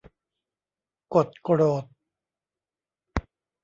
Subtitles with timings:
[1.13, 1.85] กดโกรธ